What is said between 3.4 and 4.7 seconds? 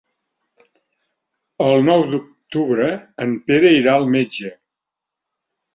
Pere irà al metge.